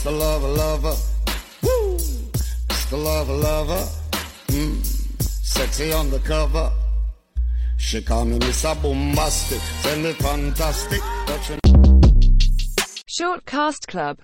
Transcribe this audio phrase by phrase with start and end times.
[0.00, 0.18] Mr.
[0.18, 0.96] Lover Lover.
[1.62, 1.98] Woo!
[2.68, 3.04] Mr.
[3.04, 3.86] Lover Lover.
[4.46, 4.82] Mm.
[5.20, 6.72] Sexy on the cover.
[7.76, 8.74] She call me Mr.
[8.76, 9.60] Boombastic.
[9.82, 11.02] Send me fantastic.
[11.26, 11.60] Touching
[13.04, 14.16] Short Cast Club